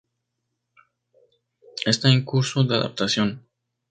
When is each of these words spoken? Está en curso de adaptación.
Está 1.93 2.07
en 2.09 2.25
curso 2.25 2.63
de 2.63 2.73
adaptación. 2.75 3.45